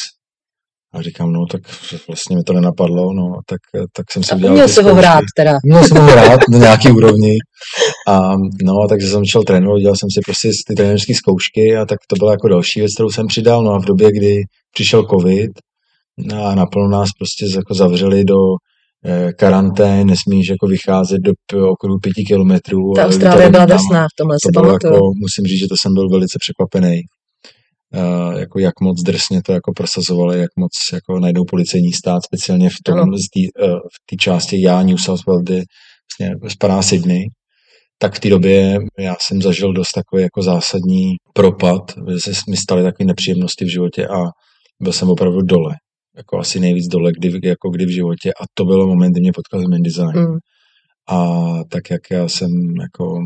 A 0.94 1.03
říkám, 1.03 1.32
no 1.32 1.47
tak 1.47 1.61
vlastně 2.09 2.37
mi 2.37 2.43
to 2.43 2.53
nenapadlo, 2.53 3.12
no 3.12 3.32
tak, 3.47 3.61
tak 3.97 4.12
jsem 4.12 4.23
si 4.23 4.32
a 4.32 4.37
udělal 4.37 4.55
Měl 4.55 4.69
se 4.69 4.82
ho 4.82 4.94
hrát 4.94 5.25
teda. 5.37 5.59
Měl 5.65 5.85
jsem 5.85 5.97
ho 5.97 6.03
hrát 6.03 6.41
na 6.50 6.59
nějaký 6.59 6.91
úrovni. 6.99 7.38
A 8.06 8.34
no, 8.62 8.88
takže 8.88 9.06
jsem 9.06 9.20
začal 9.20 9.42
trénovat, 9.42 9.80
dělal 9.80 9.96
jsem 9.96 10.10
si 10.10 10.20
prostě 10.24 10.48
ty 10.66 10.74
trenerské 10.74 11.14
zkoušky 11.14 11.76
a 11.76 11.86
tak 11.86 11.98
to 12.08 12.16
byla 12.16 12.30
jako 12.30 12.48
další 12.48 12.80
věc, 12.80 12.94
kterou 12.94 13.10
jsem 13.10 13.26
přidal. 13.26 13.62
No 13.64 13.70
a 13.70 13.78
v 13.78 13.84
době, 13.84 14.12
kdy 14.12 14.42
přišel 14.74 15.04
covid 15.04 15.50
a 16.34 16.54
naplno 16.54 16.88
nás 16.88 17.08
prostě 17.18 17.46
jako 17.56 17.74
zavřeli 17.74 18.24
do 18.24 18.38
Eh, 19.06 19.32
karantén, 19.32 20.06
nesmíš 20.06 20.48
jako 20.48 20.66
vycházet 20.66 21.18
do 21.52 21.70
okruhu 21.70 21.98
pěti 21.98 22.24
kilometrů. 22.24 22.92
Ta 22.92 23.04
Austrálie 23.04 23.50
byla 23.50 23.64
drsná 23.64 24.06
v 24.06 24.16
tomhle, 24.18 24.36
to 24.42 24.60
bylo 24.60 24.72
jako, 24.72 24.98
musím 25.20 25.44
říct, 25.44 25.58
že 25.58 25.68
to 25.68 25.74
jsem 25.80 25.94
byl 25.94 26.08
velice 26.08 26.38
překvapený. 26.38 27.00
Uh, 27.94 28.40
jako 28.40 28.58
jak 28.58 28.80
moc 28.80 29.02
drsně 29.02 29.42
to 29.42 29.52
jako 29.52 29.72
prosazovali, 29.76 30.38
jak 30.38 30.50
moc 30.58 30.72
jako 30.92 31.18
najdou 31.20 31.44
policejní 31.44 31.92
stát, 31.92 32.24
speciálně 32.24 32.70
v 32.70 32.76
tom, 32.84 32.98
uh, 32.98 33.14
v 33.76 33.96
té 34.10 34.16
části 34.20 34.62
já, 34.62 34.82
New 34.82 34.96
South 34.96 35.26
Wales, 35.26 35.42
kde 35.42 35.54
vlastně 36.16 36.37
spadá 36.49 36.82
Sydney, 36.82 37.25
tak 37.98 38.14
v 38.14 38.20
té 38.20 38.28
době 38.28 38.78
já 38.98 39.16
jsem 39.20 39.42
zažil 39.42 39.72
dost 39.72 39.92
takový 39.92 40.22
jako 40.22 40.42
zásadní 40.42 41.14
propad, 41.32 41.82
že 42.10 42.34
se 42.34 42.40
mi 42.50 42.56
staly 42.56 42.82
takové 42.82 43.06
nepříjemnosti 43.06 43.64
v 43.64 43.72
životě 43.72 44.08
a 44.08 44.24
byl 44.82 44.92
jsem 44.92 45.10
opravdu 45.10 45.42
dole 45.42 45.74
jako 46.16 46.38
asi 46.38 46.60
nejvíc 46.60 46.86
dole, 46.86 47.12
kdy, 47.18 47.48
jako 47.48 47.70
kdy 47.70 47.86
v 47.86 47.94
životě 47.94 48.32
a 48.32 48.44
to 48.54 48.64
bylo 48.64 48.86
moment, 48.86 49.12
kdy 49.12 49.20
mě 49.20 49.32
potkal 49.32 49.60
human 49.60 49.82
design. 49.82 50.18
Mm. 50.18 50.36
A 51.08 51.48
tak 51.68 51.90
jak 51.90 52.00
já 52.10 52.28
jsem 52.28 52.50
jako 52.80 53.20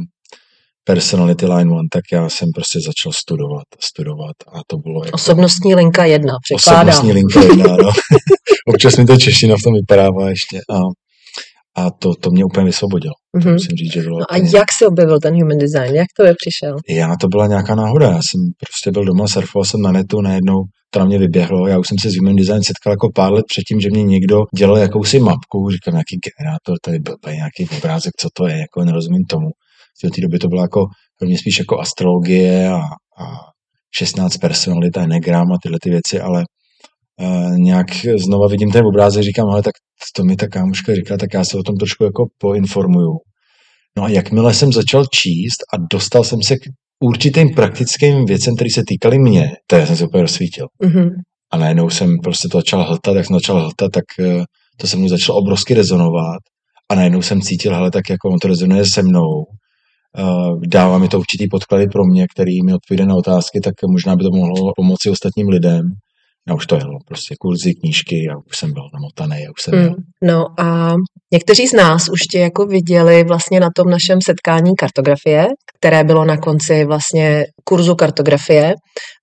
personality 0.84 1.46
line 1.46 1.70
one, 1.70 1.88
tak 1.92 2.02
já 2.12 2.28
jsem 2.28 2.48
prostě 2.54 2.80
začal 2.80 3.12
studovat, 3.12 3.64
studovat 3.80 4.36
a 4.52 4.60
to 4.66 4.76
bylo 4.76 5.04
jako... 5.04 5.14
Osobnostní 5.14 5.74
linka 5.74 6.04
jedna, 6.04 6.34
překládám. 6.42 6.88
Osobnostní 6.88 7.12
linka 7.12 7.40
jedna, 7.40 7.76
no. 7.76 7.90
Občas 8.68 8.96
mi 8.96 9.04
to 9.04 9.16
čeština 9.16 9.54
v 9.56 9.62
tom 9.64 9.74
vypadává 9.74 10.30
ještě 10.30 10.60
a, 10.70 10.78
a 11.82 11.90
to, 11.90 12.14
to 12.14 12.30
mě 12.30 12.44
úplně 12.44 12.66
vysvobodilo. 12.66 13.14
Mm-hmm. 13.38 13.52
musím 13.52 13.76
říct, 13.76 13.92
že 13.92 14.00
bylo 14.00 14.18
no 14.18 14.26
a 14.28 14.36
jak 14.36 14.68
se 14.78 14.86
objevil 14.86 15.18
ten 15.20 15.34
human 15.34 15.58
design? 15.58 15.94
Jak 15.94 16.06
to 16.16 16.24
je 16.24 16.34
přišel? 16.42 16.76
Já, 16.88 17.08
to 17.20 17.28
byla 17.28 17.46
nějaká 17.46 17.74
náhoda. 17.74 18.06
Já 18.06 18.22
jsem 18.28 18.40
prostě 18.66 18.90
byl 18.90 19.04
doma, 19.04 19.26
surfoval 19.28 19.64
jsem 19.64 19.80
na 19.80 19.92
netu, 19.92 20.20
najednou 20.20 20.58
to 20.90 20.98
na 20.98 21.04
mě 21.04 21.18
vyběhlo. 21.18 21.68
Já 21.68 21.78
už 21.78 21.88
jsem 21.88 21.98
se 22.02 22.10
s 22.10 22.16
Human 22.16 22.36
Design 22.36 22.62
setkal 22.62 22.92
jako 22.92 23.08
pár 23.14 23.32
let 23.32 23.44
předtím, 23.48 23.80
že 23.80 23.90
mě 23.90 24.02
někdo 24.02 24.36
dělal 24.56 24.78
jakousi 24.78 25.18
mapku, 25.18 25.70
říkám, 25.70 25.94
nějaký 25.94 26.16
generátor, 26.26 26.76
tady 26.82 26.98
byl 26.98 27.14
nějaký 27.26 27.76
obrázek, 27.76 28.12
co 28.20 28.28
to 28.34 28.46
je, 28.46 28.58
jako 28.58 28.84
nerozumím 28.84 29.24
tomu. 29.30 29.48
V 30.04 30.10
té 30.10 30.20
době 30.20 30.38
to 30.38 30.48
bylo 30.48 30.62
jako 30.62 30.86
pro 31.18 31.28
mě 31.28 31.38
spíš 31.38 31.58
jako 31.58 31.80
astrologie 31.80 32.68
a, 32.68 32.80
a 33.22 33.24
16 33.98 34.36
personalit 34.36 34.96
a 34.96 35.02
enegram 35.02 35.52
a 35.52 35.56
tyhle 35.62 35.78
ty 35.82 35.90
věci, 35.90 36.20
ale 36.20 36.44
nějak 37.56 37.86
znova 38.24 38.48
vidím 38.48 38.70
ten 38.70 38.86
obrázek, 38.86 39.22
říkám, 39.22 39.48
ale 39.48 39.62
tak 39.62 39.74
to 40.16 40.24
mi 40.24 40.36
ta 40.36 40.48
kámoška 40.48 40.94
říká, 40.94 41.16
tak 41.16 41.34
já 41.34 41.44
se 41.44 41.58
o 41.58 41.62
tom 41.62 41.76
trošku 41.76 42.04
jako 42.04 42.26
poinformuju. 42.38 43.12
No 43.96 44.04
a 44.04 44.08
jakmile 44.08 44.54
jsem 44.54 44.72
začal 44.72 45.04
číst 45.04 45.60
a 45.74 45.76
dostal 45.92 46.24
jsem 46.24 46.42
se 46.42 46.56
k 46.56 46.60
určitým 47.00 47.54
praktickým 47.54 48.24
věcem, 48.24 48.54
které 48.54 48.70
se 48.70 48.82
týkaly 48.86 49.18
mě, 49.18 49.50
to 49.66 49.86
jsem 49.86 49.96
se 49.96 50.04
úplně 50.04 50.22
rozsvítil. 50.22 50.66
Mm-hmm. 50.84 51.10
A 51.52 51.56
najednou 51.56 51.90
jsem 51.90 52.18
prostě 52.22 52.48
to 52.48 52.58
začal 52.58 52.84
hltat, 52.84 53.16
jak 53.16 53.26
jsem 53.26 53.36
začal 53.36 53.60
hltat, 53.60 53.92
tak 53.92 54.04
eh, 54.20 54.44
to 54.76 54.86
se 54.86 54.96
mnou 54.96 55.08
začalo 55.08 55.38
obrovsky 55.38 55.74
rezonovat. 55.74 56.38
A 56.90 56.94
najednou 56.94 57.22
jsem 57.22 57.40
cítil, 57.40 57.74
hele, 57.74 57.90
tak 57.90 58.10
jako 58.10 58.28
on 58.28 58.38
to 58.38 58.48
rezonuje 58.48 58.86
se 58.86 59.02
mnou, 59.02 59.44
uh, 60.18 60.60
dává 60.66 60.98
mi 60.98 61.08
to 61.08 61.18
určitý 61.18 61.48
podklady 61.48 61.86
pro 61.86 62.04
mě, 62.04 62.26
který 62.34 62.62
mi 62.62 62.74
odpovíde 62.74 63.06
na 63.06 63.14
otázky, 63.14 63.60
tak 63.60 63.74
možná 63.88 64.16
by 64.16 64.22
to 64.22 64.30
mohlo 64.30 64.72
pomoci 64.76 65.10
ostatním 65.10 65.48
lidem. 65.48 65.82
Já 66.48 66.54
už 66.54 66.66
to 66.66 66.76
jelo, 66.76 66.98
prostě 67.06 67.34
kurzy, 67.40 67.74
knížky, 67.74 68.24
já 68.24 68.36
už 68.36 68.56
jsem 68.56 68.72
byl 68.72 68.82
namotaný, 68.94 69.42
já 69.42 69.50
už 69.50 69.62
jsem 69.62 69.82
mm, 69.82 69.94
No 70.22 70.60
a 70.60 70.94
Někteří 71.32 71.68
z 71.68 71.72
nás 71.72 72.08
už 72.08 72.20
tě 72.20 72.38
jako 72.38 72.66
viděli 72.66 73.24
vlastně 73.24 73.60
na 73.60 73.68
tom 73.76 73.90
našem 73.90 74.18
setkání 74.24 74.76
kartografie, 74.76 75.46
které 75.78 76.04
bylo 76.04 76.24
na 76.24 76.36
konci 76.36 76.84
vlastně 76.84 77.44
kurzu 77.64 77.94
kartografie. 77.94 78.74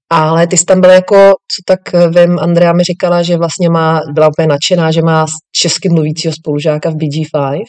Ale 0.09 0.47
ty 0.47 0.57
jsi 0.57 0.65
tam 0.65 0.81
byl 0.81 0.89
jako, 0.89 1.15
co 1.15 1.61
tak 1.65 1.79
vím, 1.93 2.39
Andrea 2.39 2.73
mi 2.73 2.83
říkala, 2.83 3.23
že 3.23 3.37
vlastně 3.37 3.69
má, 3.69 4.01
byla 4.13 4.27
úplně 4.27 4.47
nadšená, 4.47 4.91
že 4.91 5.01
má 5.01 5.25
česky 5.51 5.89
mluvícího 5.89 6.33
spolužáka 6.33 6.89
v 6.89 6.93
BG5. 6.93 7.55
Uh, 7.55 7.61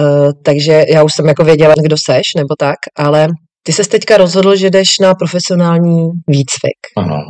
eh, 0.00 0.32
takže 0.44 0.84
já 0.88 1.02
už 1.02 1.14
jsem 1.14 1.26
jako 1.26 1.44
věděla, 1.44 1.74
kdo 1.82 1.96
seš, 2.04 2.34
nebo 2.36 2.54
tak, 2.58 2.76
ale 2.96 3.28
ty 3.62 3.72
se 3.72 3.88
teďka 3.88 4.16
rozhodl, 4.16 4.56
že 4.56 4.70
jdeš 4.70 4.98
na 5.02 5.14
profesionální 5.14 6.08
výcvik. 6.26 6.78
Ano. 6.96 7.22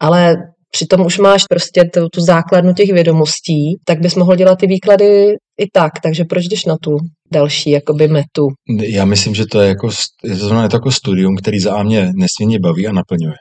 Ale 0.00 0.36
přitom 0.70 1.06
už 1.06 1.18
máš 1.18 1.44
prostě 1.50 1.84
tu, 1.84 2.08
tu 2.08 2.20
základnu 2.20 2.74
těch 2.74 2.92
vědomostí, 2.92 3.76
tak 3.84 4.00
bys 4.00 4.14
mohl 4.14 4.36
dělat 4.36 4.58
ty 4.58 4.66
výklady 4.66 5.34
i 5.60 5.66
tak, 5.72 5.92
takže 6.02 6.24
proč 6.24 6.44
jdeš 6.44 6.64
na 6.64 6.76
tu 6.82 6.96
další 7.32 7.70
jakoby 7.70 8.08
metu? 8.08 8.48
Já 8.80 9.04
myslím, 9.04 9.34
že 9.34 9.46
to 9.46 9.60
je 9.60 9.68
jako, 9.68 9.88
je 10.24 10.36
to, 10.36 10.54
je 10.54 10.68
to 10.68 10.76
jako 10.76 10.90
studium, 10.90 11.36
který 11.36 11.60
za 11.60 11.74
A 11.74 11.82
mě 11.82 12.10
nesmírně 12.14 12.58
baví 12.60 12.86
a 12.86 12.92
naplňuje. 12.92 13.34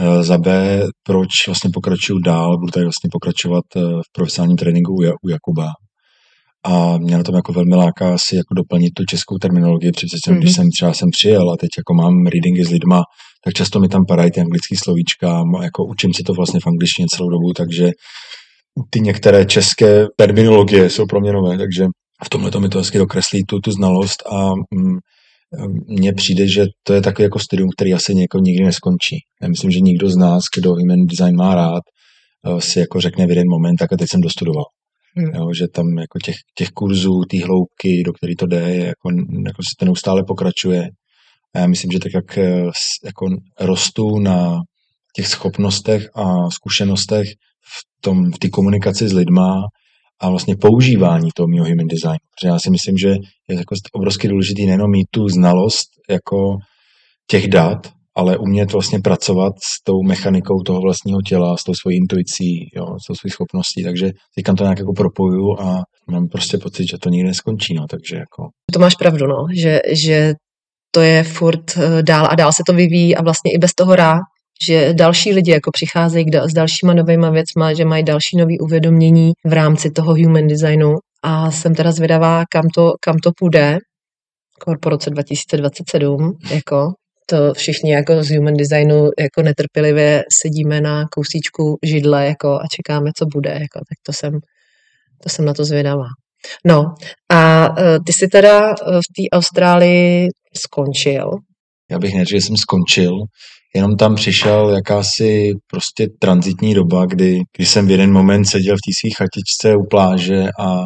Eh, 0.00 0.22
za 0.22 0.38
B, 0.38 0.80
proč 1.02 1.28
vlastně 1.46 1.70
pokračuju 1.74 2.18
dál, 2.18 2.58
budu 2.58 2.70
tady 2.70 2.84
vlastně 2.84 3.08
pokračovat 3.12 3.64
eh, 3.76 3.80
v 3.80 4.12
profesionálním 4.12 4.56
tréninku 4.56 4.92
u 5.24 5.28
Jakuba. 5.28 5.68
A 6.64 6.98
mě 6.98 7.16
na 7.16 7.22
tom 7.22 7.34
jako 7.34 7.52
velmi 7.52 7.74
láká 7.76 8.18
si 8.18 8.36
jako 8.36 8.54
doplnit 8.54 8.90
tu 8.96 9.04
českou 9.04 9.38
terminologii, 9.38 9.92
protože 9.92 10.06
mm-hmm. 10.06 10.38
když 10.38 10.54
jsem 10.54 10.70
třeba 10.70 10.92
jsem 10.92 11.10
přijel 11.10 11.50
a 11.50 11.56
teď 11.56 11.68
jako 11.78 11.94
mám 11.94 12.26
readingy 12.26 12.64
s 12.64 12.70
lidma, 12.70 13.02
tak 13.44 13.54
často 13.54 13.80
mi 13.80 13.88
tam 13.88 14.06
padají 14.08 14.30
ty 14.30 14.40
anglické 14.40 14.76
slovíčka, 14.76 15.44
jako 15.62 15.84
učím 15.84 16.14
si 16.14 16.22
to 16.22 16.32
vlastně 16.32 16.60
v 16.60 16.66
angličtině 16.66 17.06
celou 17.10 17.30
dobu, 17.30 17.52
takže 17.56 17.90
ty 18.90 19.00
některé 19.00 19.44
české 19.44 20.06
terminologie 20.16 20.90
jsou 20.90 21.06
pro 21.06 21.20
mě 21.20 21.32
nové, 21.32 21.58
takže 21.58 21.86
v 22.24 22.28
tomhle 22.28 22.50
to 22.50 22.60
mi 22.60 22.68
to 22.68 22.78
hezky 22.78 22.98
dokreslí 22.98 23.44
tu, 23.44 23.60
tu 23.60 23.72
znalost 23.72 24.22
a 24.26 24.50
mm, 24.74 24.98
mně 25.88 26.12
přijde, 26.12 26.48
že 26.48 26.66
to 26.82 26.94
je 26.94 27.00
takový 27.00 27.24
jako 27.24 27.38
studium, 27.38 27.70
který 27.76 27.94
asi 27.94 28.20
jako 28.20 28.38
nikdy 28.38 28.64
neskončí. 28.64 29.16
Já 29.42 29.48
myslím, 29.48 29.70
že 29.70 29.80
nikdo 29.80 30.10
z 30.10 30.16
nás, 30.16 30.42
kdo 30.56 30.70
human 30.70 31.06
design 31.06 31.36
má 31.36 31.54
rád, 31.54 31.82
eh, 32.46 32.60
si 32.60 32.78
jako 32.78 33.00
řekne 33.00 33.26
v 33.26 33.30
jeden 33.30 33.48
moment, 33.50 33.76
tak 33.76 33.92
a 33.92 33.96
teď 33.96 34.08
jsem 34.10 34.20
dostudoval. 34.20 34.64
Hmm. 35.16 35.34
Jo, 35.34 35.54
že 35.54 35.68
tam 35.68 35.98
jako 35.98 36.18
těch, 36.18 36.36
těch 36.58 36.68
kurzů, 36.68 37.22
té 37.30 37.44
hloubky, 37.44 38.02
do 38.06 38.12
který 38.12 38.36
to 38.36 38.46
jde, 38.46 38.76
jako, 38.76 39.10
jako 39.46 39.62
se 39.62 39.74
to 39.78 39.84
neustále 39.84 40.24
pokračuje. 40.24 40.88
A 41.54 41.58
já 41.58 41.66
myslím, 41.66 41.90
že 41.92 41.98
tak 41.98 42.12
jak 42.14 42.38
eh, 42.38 42.70
jako 43.04 43.26
rostu 43.60 44.18
na 44.18 44.58
těch 45.16 45.26
schopnostech 45.26 46.08
a 46.14 46.50
zkušenostech 46.50 47.28
v 47.28 48.00
tom, 48.00 48.32
v 48.32 48.38
té 48.38 48.48
komunikaci 48.48 49.08
s 49.08 49.12
lidma 49.12 49.62
a 50.20 50.30
vlastně 50.30 50.56
používání 50.60 51.30
toho 51.34 51.48
mého 51.48 51.66
human 51.66 51.86
designu. 51.86 52.18
Protože 52.34 52.48
já 52.48 52.58
si 52.58 52.70
myslím, 52.70 52.96
že 52.96 53.08
je 53.48 53.56
jako 53.56 53.74
obrovsky 53.92 54.28
důležitý 54.28 54.66
nejenom 54.66 54.90
mít 54.90 55.06
tu 55.10 55.28
znalost 55.28 55.88
jako 56.10 56.56
těch 57.26 57.48
dat, 57.48 57.92
ale 58.16 58.38
umět 58.38 58.72
vlastně 58.72 58.98
pracovat 58.98 59.52
s 59.64 59.82
tou 59.84 60.02
mechanikou 60.02 60.62
toho 60.66 60.80
vlastního 60.80 61.22
těla, 61.22 61.56
s 61.56 61.64
tou 61.64 61.74
svojí 61.74 61.96
intuicí, 61.96 62.70
jo, 62.76 62.86
s 63.02 63.06
tou 63.06 63.14
svojí 63.14 63.30
schopností, 63.30 63.82
takže 63.84 64.10
teďka 64.34 64.54
to 64.54 64.64
nějak 64.64 64.78
jako 64.78 64.92
propoju 64.92 65.60
a 65.60 65.82
mám 66.10 66.28
prostě 66.28 66.58
pocit, 66.58 66.88
že 66.88 66.98
to 67.02 67.08
nikdy 67.08 67.28
neskončí, 67.28 67.74
no, 67.74 67.86
takže 67.90 68.16
jako. 68.16 68.48
To 68.72 68.78
máš 68.78 68.94
pravdu, 68.94 69.26
no, 69.26 69.46
že, 69.62 69.80
že 70.04 70.34
to 70.90 71.00
je 71.00 71.24
furt 71.24 71.76
eh, 71.76 72.02
dál 72.02 72.28
a 72.30 72.34
dál 72.34 72.52
se 72.52 72.62
to 72.66 72.72
vyvíjí 72.72 73.16
a 73.16 73.22
vlastně 73.22 73.52
i 73.52 73.58
bez 73.58 73.74
toho 73.74 73.96
rá, 73.96 74.18
že 74.66 74.94
další 74.94 75.32
lidi 75.32 75.50
jako 75.50 75.70
přicházejí 75.72 76.26
s 76.44 76.52
dalšíma 76.52 76.94
novýma 76.94 77.30
věcma, 77.30 77.74
že 77.74 77.84
mají 77.84 78.04
další 78.04 78.36
nový 78.36 78.58
uvědomění 78.58 79.32
v 79.46 79.52
rámci 79.52 79.90
toho 79.90 80.12
human 80.12 80.46
designu 80.46 80.94
a 81.22 81.50
jsem 81.50 81.74
teda 81.74 81.92
zvědavá, 81.92 82.44
kam 82.50 82.68
to, 82.74 82.92
kam 83.00 83.16
to 83.18 83.30
půjde, 83.38 83.78
po 84.80 84.88
roce 84.88 85.10
2027, 85.10 86.32
jako 86.50 86.92
to 87.26 87.54
všichni 87.54 87.92
jako 87.92 88.22
z 88.22 88.30
human 88.30 88.54
designu 88.54 89.10
jako 89.18 89.42
netrpělivě 89.42 90.24
sedíme 90.42 90.80
na 90.80 91.04
kousíčku 91.12 91.78
židle 91.82 92.26
jako 92.26 92.48
a 92.48 92.62
čekáme, 92.72 93.10
co 93.16 93.26
bude. 93.26 93.50
Jako, 93.50 93.78
tak 93.78 93.98
to 94.02 94.12
jsem, 94.12 94.32
to 95.22 95.28
jsem 95.28 95.44
na 95.44 95.54
to 95.54 95.64
zvědavá. 95.64 96.06
No 96.64 96.94
a 97.32 97.68
e, 97.78 97.98
ty 98.06 98.12
jsi 98.12 98.28
teda 98.28 98.70
e, 98.70 98.74
v 98.74 99.08
té 99.16 99.36
Austrálii 99.36 100.28
skončil. 100.56 101.30
Já 101.90 101.98
bych 101.98 102.14
neřekl, 102.14 102.30
že 102.30 102.46
jsem 102.46 102.56
skončil, 102.56 103.12
jenom 103.74 103.96
tam 103.96 104.14
přišel 104.14 104.70
jakási 104.70 105.52
prostě 105.66 106.08
transitní 106.18 106.74
doba, 106.74 107.06
kdy, 107.06 107.42
kdy 107.56 107.66
jsem 107.66 107.86
v 107.86 107.90
jeden 107.90 108.12
moment 108.12 108.44
seděl 108.44 108.76
v 108.76 108.84
té 108.86 108.92
své 109.00 109.10
chatičce 109.16 109.76
u 109.76 109.86
pláže 109.90 110.44
a, 110.60 110.80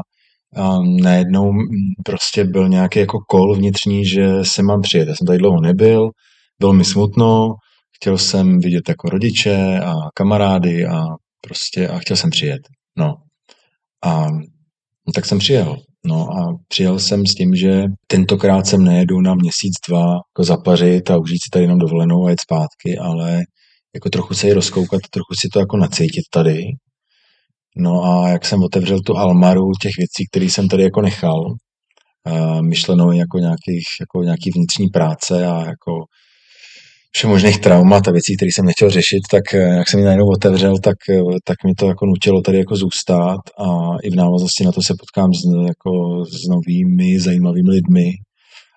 a 0.56 0.78
najednou 1.02 1.52
prostě 2.04 2.44
byl 2.44 2.68
nějaký 2.68 2.98
jako 2.98 3.18
kol 3.28 3.54
vnitřní, 3.54 4.06
že 4.06 4.26
se 4.42 4.62
mám 4.62 4.82
přijet. 4.82 5.08
Já 5.08 5.14
jsem 5.14 5.26
tady 5.26 5.38
dlouho 5.38 5.60
nebyl, 5.60 6.10
bylo 6.58 6.72
mi 6.72 6.84
smutno, 6.84 7.54
chtěl 7.96 8.18
jsem 8.18 8.58
vidět 8.58 8.88
jako 8.88 9.08
rodiče 9.08 9.80
a 9.80 9.94
kamarády 10.14 10.86
a 10.86 11.04
prostě 11.40 11.88
a 11.88 11.98
chtěl 11.98 12.16
jsem 12.16 12.30
přijet. 12.30 12.60
No. 12.98 13.14
A 14.04 14.26
no, 15.06 15.12
tak 15.14 15.24
jsem 15.24 15.38
přijel. 15.38 15.76
No 16.06 16.30
a 16.30 16.58
přijel 16.68 16.98
jsem 16.98 17.26
s 17.26 17.34
tím, 17.34 17.54
že 17.54 17.84
tentokrát 18.06 18.66
jsem 18.66 18.84
nejedu 18.84 19.20
na 19.20 19.34
měsíc, 19.34 19.72
dva 19.88 20.00
jako 20.00 20.44
zapařit 20.44 21.10
a 21.10 21.18
užít 21.18 21.42
si 21.42 21.50
tady 21.52 21.64
jenom 21.64 21.78
dovolenou 21.78 22.26
a 22.26 22.30
jet 22.30 22.40
zpátky, 22.40 22.98
ale 22.98 23.40
jako 23.94 24.10
trochu 24.10 24.34
se 24.34 24.46
ji 24.46 24.52
rozkoukat, 24.52 25.00
trochu 25.10 25.34
si 25.40 25.48
to 25.52 25.58
jako 25.60 25.76
nacítit 25.76 26.24
tady. 26.32 26.62
No 27.76 28.04
a 28.04 28.28
jak 28.28 28.44
jsem 28.44 28.62
otevřel 28.62 29.00
tu 29.00 29.16
almaru 29.16 29.70
těch 29.82 29.92
věcí, 29.98 30.26
které 30.30 30.46
jsem 30.46 30.68
tady 30.68 30.82
jako 30.82 31.00
nechal, 31.00 31.40
myšlenou 32.60 33.12
jako, 33.12 33.38
nějakých, 33.38 33.86
jako 34.00 34.22
nějaký 34.22 34.50
vnitřní 34.54 34.88
práce 34.88 35.46
a 35.46 35.64
jako 35.66 35.92
všemožných 37.16 37.58
traumat 37.60 38.08
a 38.08 38.12
věcí, 38.12 38.36
které 38.36 38.48
jsem 38.48 38.66
nechtěl 38.66 38.90
řešit, 38.90 39.22
tak 39.30 39.54
eh, 39.54 39.58
jak 39.58 39.88
jsem 39.88 40.00
ji 40.00 40.04
najednou 40.04 40.26
otevřel, 40.28 40.78
tak, 40.78 40.96
eh, 41.10 41.20
tak 41.44 41.56
mi 41.66 41.74
to 41.74 41.88
jako 41.88 42.06
nutilo 42.06 42.40
tady 42.40 42.58
jako 42.58 42.76
zůstat 42.76 43.40
a 43.58 43.66
i 44.02 44.10
v 44.10 44.16
návaznosti 44.16 44.64
na 44.64 44.72
to 44.72 44.82
se 44.82 44.94
potkám 45.00 45.30
s, 45.32 45.66
jako 45.66 45.90
s 46.24 46.48
novými 46.48 47.20
zajímavými 47.20 47.70
lidmi 47.70 48.10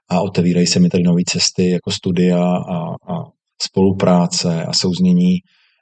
a 0.09 0.21
otevírají 0.21 0.67
se 0.67 0.79
mi 0.79 0.89
tady 0.89 1.03
nové 1.03 1.21
cesty 1.27 1.69
jako 1.69 1.91
studia 1.91 2.43
a, 2.47 2.77
a 3.13 3.15
spolupráce 3.61 4.63
a 4.63 4.73
souznění 4.73 5.33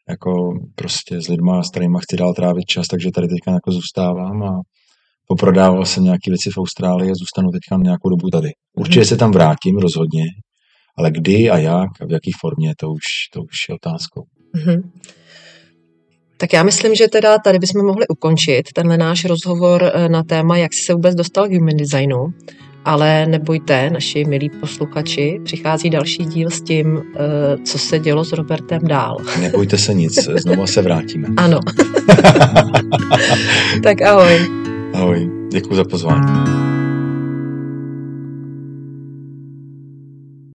jako 0.09 0.31
prostě 0.75 1.21
s 1.21 1.27
lidma, 1.27 1.63
s 1.63 1.69
kterými 1.69 1.97
chci 2.01 2.17
dál 2.17 2.33
trávit 2.33 2.65
čas, 2.65 2.87
takže 2.87 3.09
tady 3.15 3.27
teďka 3.27 3.51
jako 3.51 3.71
zůstávám 3.71 4.43
a 4.43 4.51
poprodával 5.27 5.85
jsem 5.85 6.03
nějaké 6.03 6.31
věci 6.31 6.49
v 6.49 6.57
Austrálii 6.57 7.11
a 7.11 7.15
zůstanu 7.15 7.49
teďka 7.51 7.83
nějakou 7.83 8.09
dobu 8.09 8.29
tady. 8.29 8.49
Určitě 8.77 8.99
mhm. 8.99 9.07
se 9.07 9.17
tam 9.17 9.31
vrátím, 9.31 9.77
rozhodně, 9.77 10.23
ale 10.97 11.11
kdy 11.11 11.49
a 11.49 11.57
jak 11.57 11.89
a 12.01 12.05
v 12.05 12.11
jaké 12.11 12.31
formě, 12.39 12.73
to 12.77 12.89
už, 12.91 13.03
to 13.33 13.41
už 13.41 13.69
je 13.69 13.75
otázkou. 13.75 14.23
Mm-hmm. 14.55 14.81
Tak 16.37 16.53
já 16.53 16.63
myslím, 16.63 16.95
že 16.95 17.07
teda 17.07 17.37
tady 17.37 17.59
bychom 17.59 17.85
mohli 17.85 18.07
ukončit 18.07 18.73
tenhle 18.73 18.97
náš 18.97 19.25
rozhovor 19.25 19.91
eh, 19.93 20.09
na 20.09 20.23
téma, 20.23 20.57
jak 20.57 20.73
jsi 20.73 20.83
se 20.83 20.93
vůbec 20.93 21.15
dostal 21.15 21.47
k 21.47 21.53
human 21.53 21.77
designu. 21.77 22.33
Ale 22.85 23.25
nebojte, 23.25 23.89
naši 23.89 24.25
milí 24.25 24.49
posluchači, 24.49 25.39
přichází 25.43 25.89
další 25.89 26.25
díl 26.25 26.49
s 26.49 26.61
tím, 26.61 27.01
eh, 27.15 27.57
co 27.65 27.79
se 27.79 27.99
dělo 27.99 28.25
s 28.25 28.31
Robertem 28.31 28.81
dál. 28.87 29.17
Nebojte 29.41 29.77
se 29.77 29.93
nic, 29.93 30.13
znovu 30.23 30.67
se 30.67 30.81
vrátíme. 30.81 31.27
Ano. 31.37 31.59
tak 33.83 34.01
ahoj. 34.01 34.39
Ahoj, 34.93 35.29
děkuji 35.51 35.75
za 35.75 35.83
pozvání. 35.83 36.64